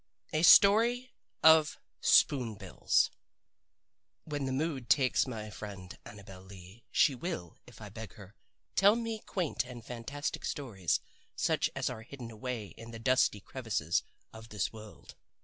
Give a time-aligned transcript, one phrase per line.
[0.29, 1.11] XV A STORY
[1.43, 3.11] OF SPOON BILLS
[4.25, 8.33] When the mood takes my friend Annabel Lee she will, if I beg her,
[8.75, 11.01] tell me quaint and fantastic stories,
[11.35, 14.01] such as are hidden away in the dusty crevices
[14.33, 15.13] of this world.